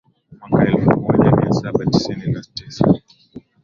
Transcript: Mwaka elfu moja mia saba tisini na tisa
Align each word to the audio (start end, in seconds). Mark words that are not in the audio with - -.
Mwaka 0.49 0.67
elfu 0.71 1.01
moja 1.01 1.31
mia 1.31 1.51
saba 1.53 1.85
tisini 1.85 2.31
na 2.31 2.41
tisa 2.53 2.93